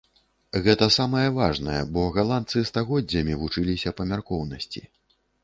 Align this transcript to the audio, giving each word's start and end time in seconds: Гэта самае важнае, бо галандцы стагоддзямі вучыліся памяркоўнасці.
Гэта 0.67 0.85
самае 0.95 1.25
важнае, 1.35 1.81
бо 1.97 2.05
галандцы 2.15 2.65
стагоддзямі 2.71 3.37
вучыліся 3.43 3.95
памяркоўнасці. 4.01 4.85